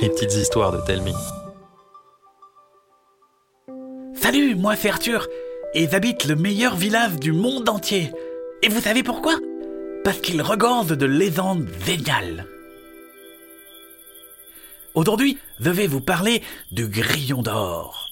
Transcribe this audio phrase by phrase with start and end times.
[0.00, 1.14] les petites histoires de Telmi.
[4.14, 5.26] Salut, moi c'est Arthur,
[5.74, 8.12] et j'habite le meilleur village du monde entier.
[8.62, 9.36] Et vous savez pourquoi?
[10.04, 12.46] Parce qu'il regorge de légendes géniales.
[14.94, 16.42] Aujourd'hui, je vais vous parler
[16.72, 18.07] du grillon d'or.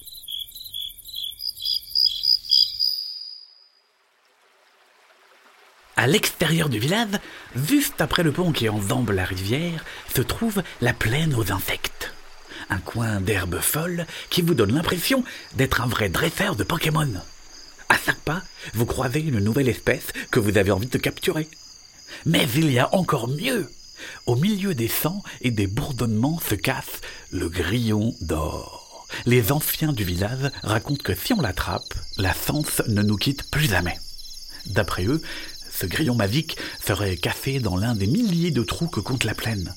[5.97, 7.19] À l'extérieur du village,
[7.55, 9.83] juste après le pont qui enjambe la rivière,
[10.13, 12.13] se trouve la plaine aux insectes.
[12.69, 15.23] Un coin d'herbe folle qui vous donne l'impression
[15.55, 17.11] d'être un vrai dresseur de Pokémon.
[17.89, 18.43] À chaque pas,
[18.75, 21.47] vous croisez une nouvelle espèce que vous avez envie de capturer.
[22.27, 23.67] Mais il y a encore mieux.
[24.27, 29.07] Au milieu des sangs et des bourdonnements se casse le grillon d'or.
[29.25, 33.67] Les anciens du village racontent que si on l'attrape, la sens ne nous quitte plus
[33.67, 33.97] jamais.
[34.67, 35.21] D'après eux,
[35.79, 39.73] ce grillon magique serait cassé dans l'un des milliers de trous que compte la plaine.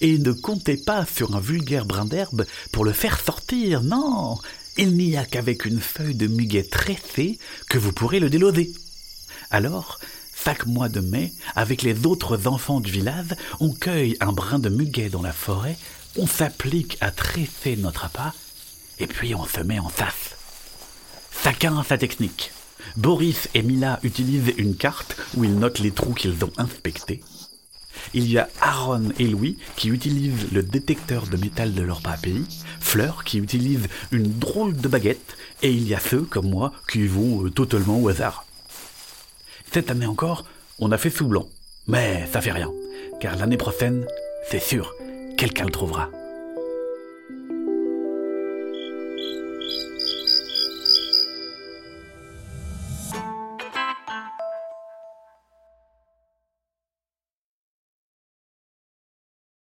[0.00, 4.38] Et ne comptez pas sur un vulgaire brin d'herbe pour le faire sortir, non
[4.76, 7.38] Il n'y a qu'avec une feuille de muguet tressée
[7.68, 8.72] que vous pourrez le déloser.
[9.50, 10.00] Alors,
[10.44, 14.68] chaque mois de mai, avec les autres enfants du village, on cueille un brin de
[14.68, 15.76] muguet dans la forêt,
[16.16, 18.34] on s'applique à tresser notre appât,
[18.98, 20.34] et puis on se met en face.
[21.44, 22.50] Chacun a sa technique.
[22.96, 27.22] Boris et Mila utilisent une carte où ils notent les trous qu'ils ont inspectés.
[28.14, 32.42] Il y a Aaron et Louis qui utilisent le détecteur de métal de leur papier,
[32.80, 37.06] Fleur qui utilise une drôle de baguette, et il y a ceux, comme moi, qui
[37.06, 38.44] vont euh, totalement au hasard.
[39.72, 40.44] Cette année encore,
[40.78, 41.48] on a fait sous blanc.
[41.88, 42.70] Mais ça fait rien,
[43.20, 44.06] car l'année prochaine,
[44.50, 44.92] c'est sûr,
[45.36, 46.10] quelqu'un le trouvera.